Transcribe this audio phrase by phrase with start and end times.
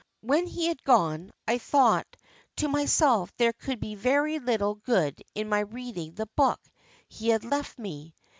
[0.21, 2.07] When he had gone, I thought
[2.55, 6.59] to myself there could be very little good in my reading the book
[7.07, 8.15] he had left me.